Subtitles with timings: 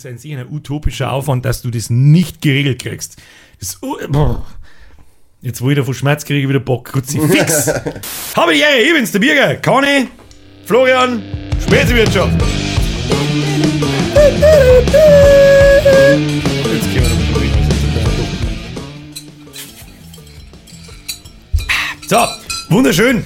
[0.00, 3.16] ist ein sicher ein utopischer Aufwand, dass du das nicht geregelt kriegst.
[3.58, 3.78] Das.
[5.42, 6.86] Jetzt, wo ich da von Schmerz kriege, wieder Bock.
[6.86, 7.68] Kruzifix.
[8.36, 9.56] Habe die Ehre, ich bin's, der Birger.
[9.56, 10.08] Conny,
[10.64, 11.22] Florian,
[11.62, 12.32] Spezewirtschaft.
[16.72, 17.70] Jetzt gehen wir noch mal reden,
[22.06, 23.22] So, wunderschön.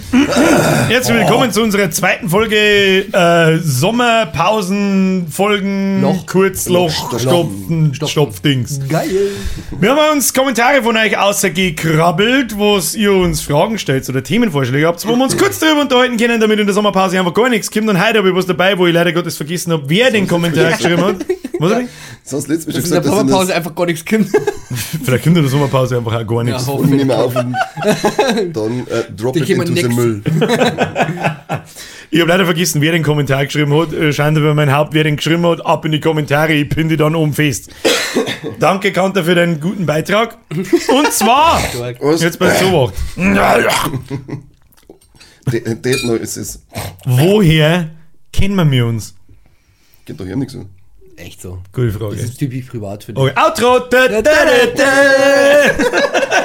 [0.88, 6.26] Herzlich willkommen zu unserer zweiten Folge äh, Sommerpausen-Folgen, Loch.
[6.26, 8.80] Kurzloch, Loch, Stopfen, Stopfdings.
[8.88, 9.30] Geil.
[9.78, 15.06] Wir haben uns Kommentare von euch ausgekrabbelt, wo ihr uns Fragen stellt oder Themenvorschläge habt,
[15.06, 17.88] wo wir uns kurz darüber unterhalten können, damit in der Sommerpause einfach gar nichts kommt.
[17.88, 20.72] Und heute habe ich was dabei, wo ich leider Gottes vergessen habe, wer den Kommentar
[20.72, 21.16] geschrieben hat.
[21.58, 21.88] Was hab ich?
[22.24, 24.28] Sonst letztes Mal schon In der gesagt, Sommerpause das einfach gar nichts kommt.
[25.04, 26.66] Vielleicht kommt in der Sommerpause einfach auch gar nichts.
[26.66, 27.54] Ja, Folgen nicht mehr auf und
[28.52, 29.88] dann äh, drop it wir into the.
[29.88, 30.22] Müll.
[32.10, 33.92] Ich habe leider vergessen, wer den Kommentar geschrieben hat.
[33.92, 35.66] Äh, Schande über mein Haupt, wer den geschrieben hat.
[35.66, 37.72] Ab in die Kommentare, ich pinne die dann oben fest.
[38.60, 40.38] Danke, Kanter, für deinen guten Beitrag.
[40.54, 41.60] Und zwar,
[42.20, 42.38] jetzt
[45.82, 46.62] Date noch ist es.
[47.04, 47.90] Woher
[48.32, 49.16] kennen wir uns?
[50.04, 50.66] Geht doch hier nichts so.
[51.16, 51.58] Echt so.
[51.72, 52.16] Gute Frage.
[52.16, 53.22] Das ist typisch privat für dich.
[53.22, 53.78] Okay, Outro.
[53.90, 54.32] Da, da, da,
[54.76, 54.84] da.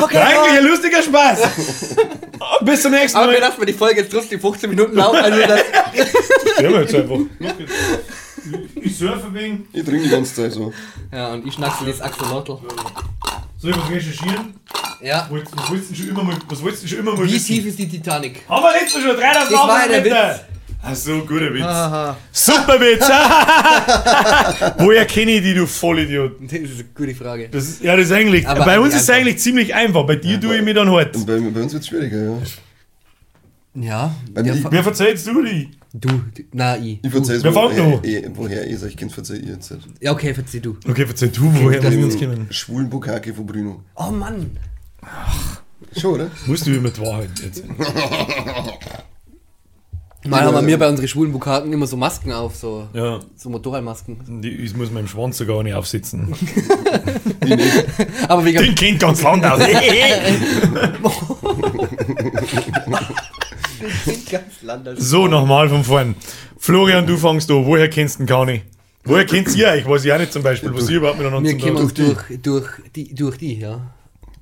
[0.00, 1.38] Okay, Eigentlich ein lustiger Spaß.
[2.62, 3.46] Bis zum nächsten aber wir Mal.
[3.48, 5.16] lassen wir die Folge jetzt trotzdem 15 Minuten laufen.
[5.16, 5.60] Also das,
[6.60, 7.18] Ja, jetzt einfach.
[8.74, 9.68] Ich surfe wegen.
[9.72, 10.72] Ich trinke die ganze Zeit so.
[11.12, 12.58] ja, und ich schnacksel das Axolotl.
[13.58, 14.54] Soll ich was recherchieren?
[15.00, 15.28] Ja.
[15.30, 17.46] Was wolltest du schon immer mal, was wolltest du schon immer mal Wie wissen?
[17.46, 18.42] tief ist die Titanic?
[18.48, 20.40] Haben wir letztes Mal schon 3000 Das war ja der Meter.
[20.86, 21.62] Ach so, guter Witz.
[21.62, 22.16] Aha.
[22.32, 23.00] Super Witz.
[24.78, 26.32] Woher kenne ich die, du Vollidiot?
[26.42, 27.48] Das ist eine gute Frage.
[27.48, 30.04] Das ist, ja, das ist eigentlich, Aber bei uns ist es eigentlich ziemlich einfach.
[30.06, 31.16] Bei dir tue ich mich dann hart.
[31.16, 32.38] Und bei, bei uns wird es schwieriger, ja.
[33.76, 34.14] Ja.
[34.32, 35.70] Bei der mir- Wer verzählst du die?
[35.92, 36.98] du, du- na, ich.
[37.02, 38.02] Ich verzeihe es, Wer fängt noch?
[38.02, 39.74] woher, eh, woher ich sage, ich kann es verzeihen jetzt.
[40.00, 40.76] Ja, okay, verzieh du.
[40.88, 42.46] Okay, verzeih du, woher wir uns kennen.
[42.50, 43.82] Schwulen Bukake von Bruno.
[43.96, 44.50] Oh Mann.
[45.96, 46.30] Schon, oder?
[46.46, 47.74] Musst du immer die Wahrheit erzählen.
[50.26, 54.40] Mal haben wir bei unseren schwulen Bukaken immer so Masken auf, so, Ja, so Motorradmasken.
[54.40, 56.28] die, ich muss meinem Schwanz sogar nicht aufsitzen.
[58.28, 59.60] Aber wegen Den kennt ganz Land aus.
[64.96, 66.14] so, nochmal von vorn.
[66.58, 67.66] Florian, du fangst an.
[67.66, 68.62] Woher kennst du den Kani?
[69.04, 69.86] Woher kennt ihr euch?
[69.86, 72.68] Weiß ich auch nicht zum Beispiel, was ihr überhaupt miteinander zu tun uns durch, durch,
[72.96, 73.80] die, durch die, ja.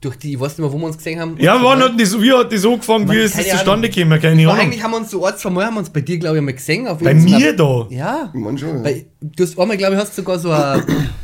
[0.03, 1.37] Durch die, ich weiß nicht mehr, wo wir uns gesehen haben.
[1.39, 3.11] Ja, wann hat das, wie hat das angefangen?
[3.11, 3.91] Wie ist das zustande Ahnung.
[3.91, 4.21] gekommen?
[4.21, 4.61] Keine Ahnung.
[4.61, 6.41] eigentlich haben wir uns so ein, zwei Mal haben wir uns bei dir, glaube ich,
[6.41, 6.87] einmal gesehen.
[6.87, 7.87] Auf Bei mir da?
[7.89, 8.31] Ja.
[8.35, 8.83] Ich meine schon, ja.
[8.83, 10.83] Bei, du hast einmal, glaube ich, hast sogar so ein,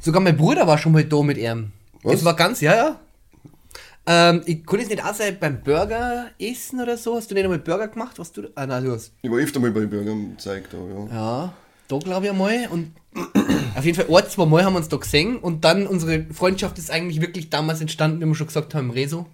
[0.00, 1.72] Sogar mein Bruder war schon mal da mit ihm.
[2.02, 2.14] Was?
[2.14, 3.00] Das war ganz, ja, ja.
[4.06, 7.16] Ähm, ich konnte es nicht auch sein beim Burger essen oder so.
[7.16, 8.18] Hast du nicht einmal Burger gemacht?
[8.18, 8.48] Was du.
[8.54, 9.12] Ah, nein, du hast.
[9.20, 11.14] Ich war öfter mal bei Bürgern gezeigt, aber ja.
[11.14, 11.52] Ja,
[11.90, 12.68] da glaube ich einmal.
[12.70, 12.92] Und
[13.76, 15.36] auf jeden Fall ein, zwei Mal haben wir uns da gesehen.
[15.38, 18.90] Und dann unsere Freundschaft ist eigentlich wirklich damals entstanden, wie wir schon gesagt haben, im
[18.90, 19.26] Rezo.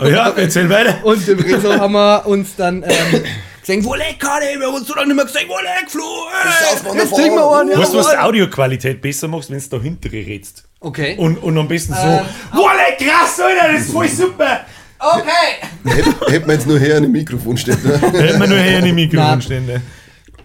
[0.00, 1.04] Oh ja, erzähl weiter.
[1.04, 3.22] Und im Rezo haben wir uns dann ähm,
[3.60, 6.02] gesehen, wo leck, Kadi, wir haben uns so lange nicht mehr gesehen, wo leck, Flo,
[6.02, 8.16] ey, wir jetzt trinken wir einen, Weißt du, was die.
[8.16, 10.64] Audioqualität besser machst, wenn du da hintere redst?
[10.80, 11.16] Okay.
[11.18, 14.60] Und, und am besten so, Ähm, Wolle, krass, Alter, das ist voll super.
[14.98, 15.66] Okay.
[15.84, 17.76] Hätte hätt man jetzt nur her an dem Mikrofon stehen.
[17.82, 17.98] Ne?
[17.98, 19.82] Hätten wir nur her in die Mikrofonstände.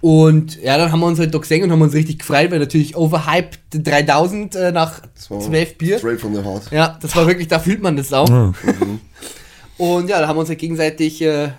[0.02, 2.59] Und ja, dann haben wir uns halt da gesehen und haben uns richtig gefreut, weil
[2.59, 5.97] natürlich overhyped 3000 äh, nach Das war 12 Bier.
[5.97, 6.63] Straight from the heart.
[6.72, 8.30] Ja, das war wirklich, da fühlt man das auch.
[9.78, 11.50] Und ja, da haben wir uns halt gegenseitig äh,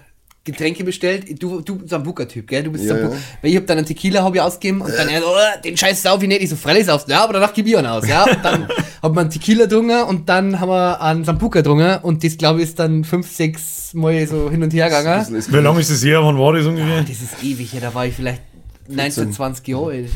[0.45, 1.43] Getränke bestellt.
[1.43, 2.63] Du, du bist ein Sambuka-Typ, gell?
[2.63, 3.15] Du bist Ja, Sambuka.
[3.17, 3.21] ja.
[3.43, 5.77] Weil ich hab dann einen Tequila hab ich ausgegeben und dann er so, oh, den
[5.77, 6.41] Scheiß sauf ich nicht.
[6.43, 7.13] Ich so, freilich saufst du.
[7.13, 8.09] Ja, aber danach gib ich einen aus.
[8.09, 8.67] Ja, und dann
[9.03, 12.61] haben wir einen Tequila getrunken und dann haben wir einen Sambuka getrunken und das, glaube
[12.63, 15.07] ich, ist dann fünf, sechs Mal so hin und her gegangen.
[15.19, 16.23] Das ist- Wie lange ist das her?
[16.23, 17.01] Wann war das ungefähr?
[17.03, 18.43] Das ist ewig her, da war ich vielleicht
[18.89, 20.09] 19, 20 Jahre alt.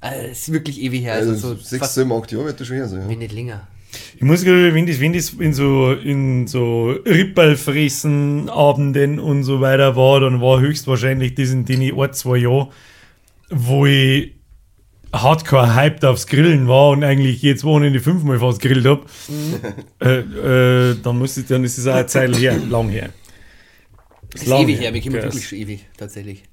[0.00, 1.14] Also, das ist wirklich ewig her.
[1.14, 3.02] Also, Also so sechs, sieben, acht Jahre wird das schon her sein.
[3.02, 3.16] wenn Ja.
[3.18, 3.68] nicht länger.
[4.16, 9.60] Ich muss gerade, wenn das, wenn das in so, in so Rippelfressen Abenden und so
[9.60, 12.68] weiter war, dann war höchstwahrscheinlich das in den ein, zwei Jahren,
[13.50, 14.34] wo ich
[15.12, 19.06] hardcore hyped aufs Grillen war und eigentlich jedes Wochenende fünfmal fast grillt hab,
[20.00, 23.10] äh, äh, dann, muss ich, dann ist es auch eine Zeit her, lang her.
[24.32, 25.12] Das ist ewig her, wir Krass.
[25.12, 26.44] kennen wirklich schon ewig, tatsächlich.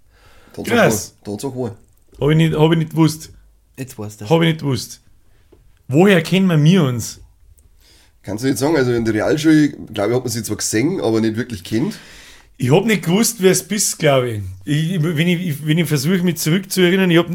[0.63, 1.15] Krass.
[1.24, 1.71] Tatsache wohl.
[2.19, 3.31] Hab ich nicht, hab ich nicht gewusst.
[3.77, 4.30] Jetzt weißt du.
[4.30, 5.01] Hab ich nicht gewusst.
[5.88, 7.21] Woher kennen wir uns?
[8.24, 11.00] Kannst du nicht sagen, also in der Realschule, glaube ich, hat man sie zwar gesehen,
[11.00, 11.98] aber nicht wirklich kennt.
[12.58, 14.42] Ich habe nicht gewusst, wer es bist, glaube ich.
[14.66, 15.02] ich.
[15.02, 17.34] Wenn ich, wenn ich versuche, mich zurückzuerinnern, ich habe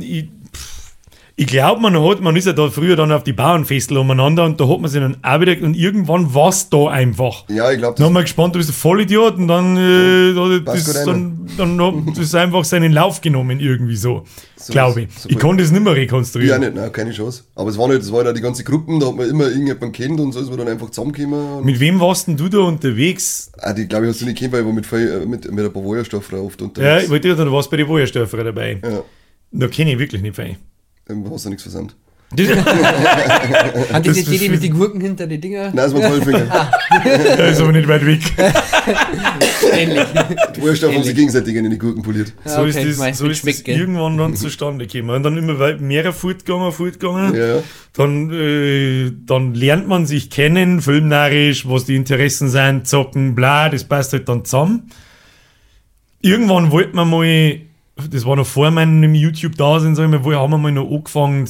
[1.36, 4.60] ich, glaube, man hat, man ist ja da früher dann auf die Bauernfestel umeinander und
[4.60, 7.44] da hat man sich dann auch wieder, und irgendwann war es da einfach.
[7.48, 10.88] Ja, ich glaube, Dann haben wir gespannt, du bist ein Vollidiot und dann, äh, passt
[10.88, 14.24] das, dann, dann hat das einfach seinen Lauf genommen, irgendwie so.
[14.56, 15.08] So glaube ich.
[15.26, 16.60] ich konnte es nicht mehr ja rekonstruieren.
[16.60, 17.44] nicht, nein, keine Chance.
[17.56, 19.90] Aber es war nicht, es war ja die ganze Gruppen, da hat man immer irgendjemanden
[19.92, 21.64] kennt und so ist man dann einfach zusammengekommen.
[21.64, 23.50] Mit wem warst denn du da unterwegs?
[23.58, 25.50] ah, die glaube ich hast du nicht kennt, weil ich war mit, viel- äh, mit,
[25.50, 27.04] mit ein paar Wojerstoffen oft Ja, unterwegs.
[27.04, 28.80] ich wollte dir sagen, du warst bei den Wojerstörfer dabei.
[28.84, 29.02] Ja,
[29.50, 30.56] Da kenne ich wirklich nicht fein.
[31.06, 31.94] Dann hast du nichts versandt.
[32.34, 35.64] Das, Hat Das das nicht die ist- mit den Gurken hinter die Dinger?
[35.64, 36.70] Nein, das war Zollfinger.
[37.50, 38.20] ist aber nicht weit weg.
[39.70, 40.04] Ähnlich.
[40.56, 42.32] Die Wojerstoffen haben sich gegenseitig in die Gurken poliert.
[42.46, 45.10] So Ja, ist okay, das, so ist das irgendwann dann zustande gekommen.
[45.16, 47.34] Und dann immer weit mehr fortgegangen, fortgegangen.
[47.34, 47.56] Ja.
[47.92, 53.84] Dann, äh, dann lernt man sich kennen, filmnarisch, was die Interessen sind, zocken, bla, das
[53.84, 54.90] passt halt dann zusammen.
[56.22, 57.60] Irgendwann wollten wir mal,
[58.10, 60.90] das war noch vor meinem YouTube da sind, sagen wir, wo haben wir mal noch
[60.90, 61.48] angefangen,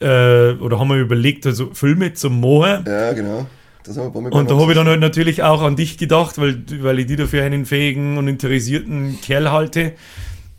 [0.00, 2.84] äh, oder haben wir überlegt, also Filme zu machen.
[2.86, 3.46] Ja, genau.
[3.86, 7.06] Mal Und da habe ich dann halt natürlich auch an dich gedacht, weil, weil ich
[7.06, 9.92] die dafür einen fähigen und interessierten Kerl halte.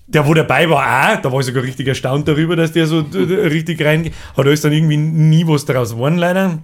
[0.08, 3.00] Der, wo dabei war, auch, da war ich sogar richtig erstaunt darüber, dass der so
[3.00, 4.12] richtig rein.
[4.38, 6.60] Hat alles dann irgendwie nie was daraus geworden, leider.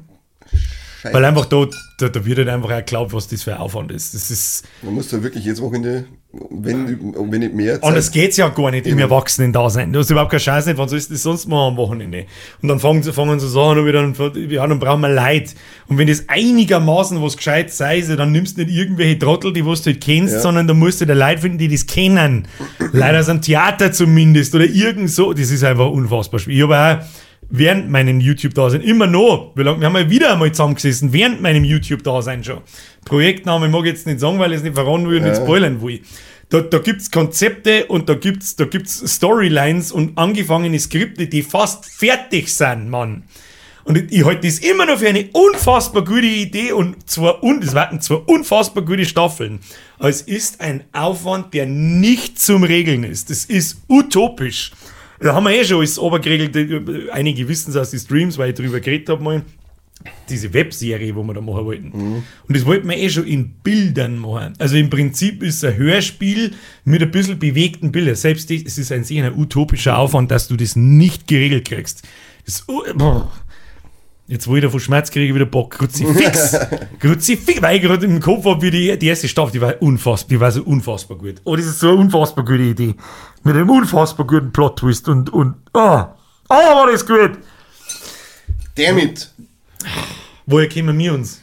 [1.02, 1.14] Scheiße.
[1.16, 1.66] Weil einfach da,
[1.98, 4.14] da, da wird halt einfach auch geglaubt, was das für ein Aufwand ist.
[4.14, 6.06] Das ist Man muss da wirklich jedes Wochenende,
[6.52, 7.84] wenn, wenn nicht mehr Zeit.
[7.84, 9.92] anders geht's ja gar nicht im Erwachsenen-Dasein.
[9.92, 12.26] Du hast überhaupt keine Chance nicht, wann sollst du das sonst machen am Wochenende?
[12.62, 15.56] Und dann fangen, sie- fangen so Sachen an, wieder, ja, dann brauchen wir Leid.
[15.88, 19.82] Und wenn das einigermaßen was gescheit sei, dann nimmst du nicht irgendwelche Trottel, die was
[19.82, 20.40] du halt kennst, Ja.
[20.40, 22.48] sondern da musst du da Leute finden, die das kennen.
[22.92, 25.34] Leider sind Theater zumindest oder irgend so.
[25.34, 26.58] Das ist einfach unfassbar schwierig.
[26.58, 27.06] Ich habe auch
[27.52, 32.62] während meinem YouTube-Dasein immer noch, wir haben ja wieder einmal zusammengesessen, während meinem YouTube-Dasein schon.
[33.06, 35.82] Projektname mag ich jetzt nicht sagen, weil ich es nicht verraten will und nicht spoilern
[35.82, 36.02] will.
[36.50, 41.28] Da, da gibt es Konzepte und da gibt es da gibt's Storylines und angefangene Skripte,
[41.28, 43.24] die fast fertig sind, Mann.
[43.84, 47.62] Und ich, ich halte das immer noch für eine unfassbar gute Idee und zwar, un,
[47.62, 49.60] es werden zwar unfassbar gute Staffeln,
[49.98, 53.30] aber es ist ein Aufwand, der nicht zum Regeln ist.
[53.30, 54.72] Das ist utopisch.
[55.22, 57.10] Da haben wir eh schon alles obergeregelt.
[57.12, 59.44] Einige wissen es aus den Streams, weil ich darüber geredet habe mal.
[60.30, 61.92] Diese Webserie, wo wir da machen wollten.
[61.92, 62.24] Und
[62.58, 64.54] das wollten wir eh schon in Bildern machen.
[64.58, 66.54] Also im Prinzip ist es ein Hörspiel
[66.86, 68.16] mit ein bisschen bewegten Bildern.
[68.16, 72.02] Selbst das, es ist ein sehr utopischer Aufwand, dass du das nicht geregelt kriegst.
[72.46, 72.82] Das, oh.
[74.32, 75.72] Jetzt, wo ich da von Schmerz kriege, wieder Bock.
[75.72, 76.58] Kruzifix!
[77.02, 77.62] Kruzifix!
[77.62, 80.40] Weil ich gerade im Kopf habe, wie die, die erste Staffel, die war unfassbar, die
[80.40, 81.42] war so unfassbar gut.
[81.44, 82.96] Oh, das ist so eine unfassbar gute Idee.
[83.44, 86.16] Mit einem unfassbar guten Plot-Twist und, und, ah,
[86.48, 87.40] ah, war das gut!
[88.76, 89.34] Damit.
[90.46, 91.41] Woher kämen wir uns?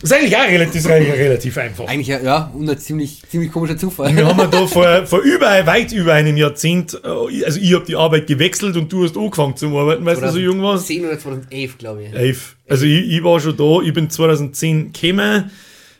[0.00, 1.86] Das ist eigentlich auch relativ, relativ einfach.
[1.88, 4.14] Eigentlich ja, ja, und ein ziemlich, ziemlich komischer Zufall.
[4.14, 7.84] Wir haben ja da vor, vor über, weit über einem Jahrzehnt, äh, also ich habe
[7.84, 10.86] die Arbeit gewechselt und du hast angefangen zu arbeiten, weißt du, so jung warst.
[10.86, 12.12] 2010 oder 2011, glaube ich.
[12.14, 12.56] Elf.
[12.68, 15.50] Also ich, ich war schon da, ich bin 2010 gekommen.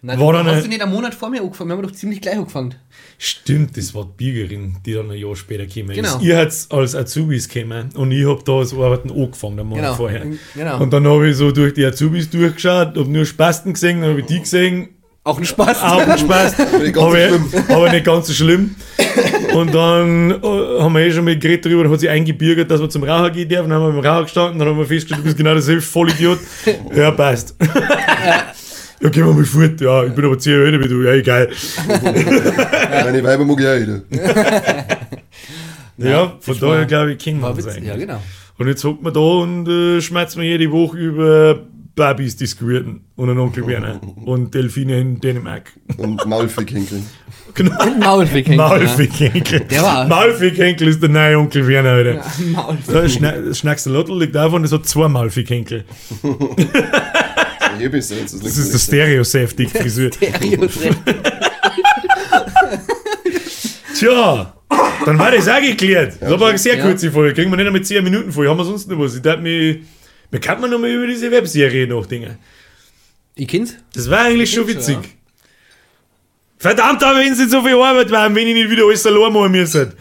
[0.01, 1.71] Nein, war dann hast eine- du nicht einen Monat vor mir angefangen?
[1.71, 2.75] Wir haben doch ziemlich gleich angefangen.
[3.19, 6.17] Stimmt, das war die Bürgerin, die dann ein Jahr später gekommen Genau.
[6.19, 6.23] ist.
[6.23, 9.95] Ihr habt als Azubis gekommen und ich habe da das Arbeiten angefangen, einen Monat Genau,
[9.97, 10.23] vorher.
[10.55, 10.81] genau.
[10.81, 14.21] Und dann habe ich so durch die Azubis durchgeschaut, habe nur Spasten gesehen, dann habe
[14.21, 14.91] ich die gesehen,
[15.25, 15.83] Auch ein Spaß.
[15.83, 16.55] auch einen Spaß,
[17.69, 18.77] aber, nicht ganz so schlimm.
[19.55, 22.81] Und dann äh, haben wir eh schon mal geredet darüber, dann hat sich eingebürgert, dass
[22.81, 25.21] wir zum Raucher gehen dürfen, dann haben wir beim Raucher gestanden, dann haben wir festgestellt,
[25.21, 26.39] du bist genau derselbe Vollidiot.
[26.95, 27.57] Ja, passt.
[27.61, 28.53] Ja,
[29.01, 29.81] gehen wir mal fort.
[29.81, 31.03] Ja, ich bin aber 10 Jahre älter wie du.
[31.03, 31.49] Ja, egal.
[33.05, 34.03] Meine Weiber mag ich auch jeder.
[35.99, 37.85] Ja, von das war- daher glaube ich, kennen wir uns eigentlich.
[37.89, 38.23] Ja, genau.
[38.59, 41.61] Und jetzt hockt man da und äh, schmerzt man jede Woche über
[41.95, 45.73] Babys diskutieren und einen Onkel Werner und Delfine in Dänemark.
[45.97, 47.03] Und Maulfickhenkel.
[47.55, 47.73] Genau.
[47.83, 48.59] Und Maulfick hängt.
[48.59, 49.61] Maulfickhenkel.
[49.61, 52.15] Der war- Maulfickhenkel ist der neue Onkel Werner, Alter.
[52.15, 52.23] Ja,
[52.53, 52.95] Maulfick.
[52.95, 55.85] Ja, Schna das Schnacksalottel liegt davon, das hat zwei Maulfickhenkel.
[57.77, 58.35] Hier bist du jetzt.
[58.43, 60.11] Das ist der Stereo-Safety-Frisur.
[60.17, 60.99] Stereos recht.
[63.99, 64.55] Tja,
[65.05, 66.17] dann war das auch geklärt.
[66.21, 67.35] Das war eine sehr kurze Folge.
[67.35, 68.49] Kriegen wir nicht einmal 10 Minuten voll.
[68.49, 69.17] Haben wir sonst noch was?
[69.17, 69.81] Ich dachte mir,
[70.31, 72.39] wir kann man noch mal über diese Webserie nachdenken.
[73.35, 73.75] Ich kenn's.
[73.95, 74.99] Das war eigentlich schon witzig.
[76.59, 79.33] Verdammt, aber wenn es nicht so viel Arbeit war, wenn ich nicht wieder alles allein
[79.33, 79.93] machen müsste.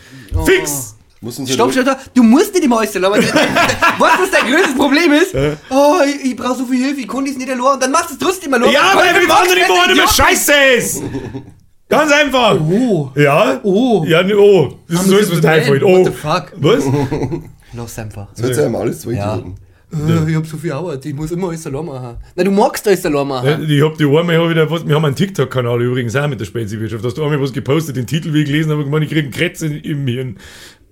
[0.46, 0.97] Fix!
[1.22, 1.98] Muss uns Stopp, stopp, stopp.
[2.14, 3.12] Du musst nicht immer alles selber.
[3.18, 5.34] Was das dein größtes Problem ist?
[5.70, 7.50] Oh, ich, ich brauche so viel Hilfe, ich konnte es nicht.
[7.50, 8.72] Und dann machst du es trotzdem allein.
[8.72, 10.28] Ja, Dann weil wir immer Idiot immer sein.
[10.28, 11.02] scheiße ist!
[11.90, 12.60] Ganz einfach!
[12.60, 13.12] Oh.
[13.16, 13.60] Ja?
[13.64, 14.04] Oh.
[14.08, 14.78] Ja, ne, oh.
[14.90, 15.82] Das ist so, ist was Teil fällt.
[15.82, 16.04] What Oh.
[16.06, 16.52] the fuck?
[16.58, 16.84] Was?
[17.74, 18.28] Los einfach.
[18.34, 19.38] So jetzt haben wir alles zwei Ja.
[19.38, 22.18] Äh, ich hab so viel Arbeit, ich muss immer alles allein machen.
[22.36, 23.66] Na, du magst alles allein machen.
[23.70, 26.46] Ich hab die einmal hab wieder was, wir haben einen TikTok-Kanal übrigens auch mit der
[26.46, 27.02] Spenzi-Wirtschaft.
[27.04, 29.10] Da hast du einmal was gepostet, den Titel wie ich gelesen habe, ich gemeint, ich
[29.12, 30.38] krieg einen Kretz in, im Hirn.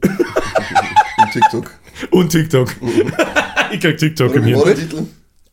[1.33, 1.71] TikTok.
[2.11, 2.75] Und TikTok.
[3.71, 4.89] ich krieg TikTok im wie war der Hirn.
[4.89, 5.05] Titel?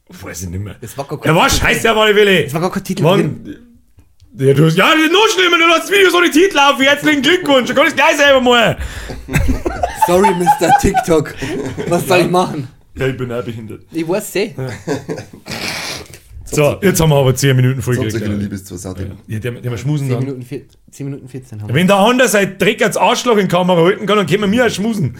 [0.08, 0.76] Weiß ich nicht mehr.
[0.80, 1.54] Das war gar kein Ja, was?
[1.54, 1.66] Titel.
[1.66, 2.44] Scheiße, ja, mal, Willi.
[2.44, 3.02] Das war gar kein Titel.
[3.02, 3.56] Mann.
[4.34, 6.58] Ja, du hast, ja, das ist noch schlimmer, du hast das Video so die Titel
[6.58, 6.80] auf.
[6.80, 7.68] Herzlichen Glückwunsch.
[7.68, 8.78] Du kannst gleich selber mal.
[10.06, 10.70] Sorry, Mr.
[10.80, 11.34] TikTok.
[11.88, 12.68] Was soll ich machen?
[12.94, 13.82] Ja, ich bin auch behindert.
[13.90, 14.54] Ich weiß eh.
[16.54, 18.26] So, jetzt haben wir aber 10 Minuten voll Sonst gekriegt.
[18.26, 19.16] eine Ja, Liebes zur Satte.
[19.26, 20.24] die, die, die haben schmusen 10 dann.
[20.24, 21.74] Minuten, vier, 10 Minuten 14 haben wir.
[21.74, 24.48] Wenn der andere sein Dreck als Arschloch in die Kamera halten kann, dann können wir
[24.48, 25.16] mir auch schmusen.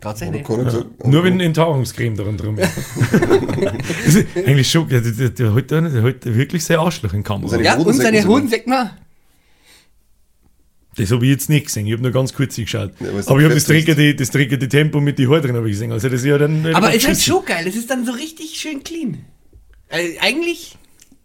[0.00, 0.44] Tatsächlich.
[0.44, 1.06] Gesagt.
[1.06, 2.56] Nur wenn Enthaarungscreme daran drin
[4.06, 4.26] ist.
[4.46, 7.50] Eigentlich schon, der, der, der, hält, der, der hält wirklich sein Arschloch in die Kamera.
[7.50, 8.92] Seine Ja, und seine Hoden, sag mal.
[10.96, 11.86] Das habe ich jetzt nicht gesehen.
[11.86, 12.92] Ich habe nur ganz kurz geschaut.
[12.98, 13.66] Ja, es aber ich habe das ist.
[13.68, 15.92] trickerte, das trickerte Tempo mit den Haaren drin hab ich gesehen.
[15.92, 16.66] Also das ist ja dann.
[16.74, 17.64] Aber dann ist halt schon geil.
[17.66, 19.18] Es ist dann so richtig schön clean.
[19.90, 20.76] Also eigentlich.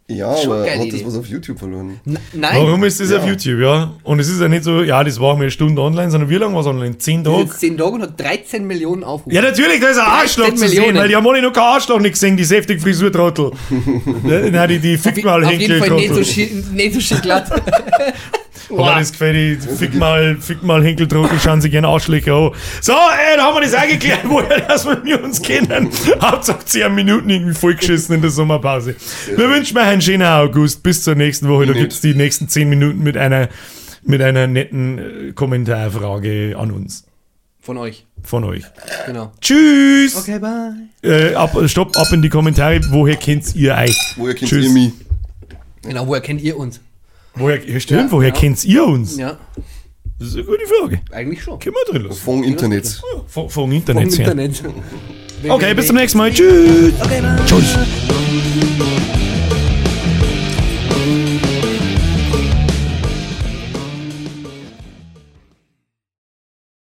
[0.08, 1.06] Ja, Schon aber geile hat das Idee.
[1.08, 2.00] was auf YouTube verloren?
[2.06, 2.58] n- Nein.
[2.58, 3.18] Warum ist das Ja.
[3.18, 3.92] auf YouTube, ja?
[4.04, 6.36] Und es ist ja nicht so, ja, das war mal eine Stunde online, sondern wie
[6.36, 6.96] lange war es online?
[7.00, 7.50] Zehn Das Tage?
[7.50, 9.36] 10 Tage und hat 13 Millionen Aufrufe.
[9.36, 10.98] Ja, natürlich, da ist ein Arschloch 13 zu sehen, Millionen.
[11.00, 13.50] weil die haben alle noch kein Arschloch nicht gesehen, die säftig Frisurtrottel.
[14.24, 17.16] Ne, Nein, die, die auf, Fick je- mal auf jeden Fall nicht so, nicht so
[17.16, 17.50] glatt.
[18.70, 22.52] Aber das gefällt Fick mal, Fick mal Henkeltrottel, schauen sich ihren Arschlöcher an.
[22.82, 25.90] So, ey, da haben wir das auch geklärt, woher dass wir uns kennen.
[26.22, 28.96] Hauptsache 10 Minuten irgendwie vollgeschissen in der Sommerpause.
[29.28, 30.84] Wir wünschen euch einen schönen August.
[30.84, 31.66] Bis zur nächsten Woche.
[31.66, 31.82] Da Nicht.
[31.82, 33.50] gibt's die nächsten 10 Minuten mit einer,
[34.04, 37.06] mit einer netten äh, Kommentarfrage an uns.
[37.62, 38.06] Von euch.
[38.24, 38.64] Von euch.
[39.08, 39.32] Genau.
[39.42, 40.16] Tschüss!
[40.16, 40.74] Okay, bye.
[41.04, 42.80] Äh, ab, stopp, ab in die Kommentare.
[42.90, 43.98] Woher kennt ihr euch?
[44.18, 44.66] Woher kennt Tschüss.
[44.66, 44.92] ihr mich?
[45.82, 46.80] Genau, woher kennt ihr uns?
[47.36, 48.34] Woher, ja, stimmt, Ja, woher ja.
[48.36, 49.18] kennt ihr uns?
[49.18, 49.38] Ja,
[50.20, 51.02] Das ist eine gute Frage.
[51.12, 51.60] eigentlich schon.
[51.60, 52.22] Können wir drin lassen.
[52.22, 52.88] Vom Internet.
[52.88, 54.28] Von, von Vom Internet her.
[54.28, 54.64] Internet.
[55.48, 56.32] Okay, bis zum nächsten Mal.
[56.32, 56.94] Tschüss.
[57.02, 57.22] Okay.
[57.46, 57.76] Tschüss.